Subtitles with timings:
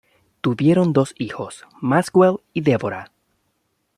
[0.41, 3.11] Tuvieron dos hijos, Maxwell y Deborah.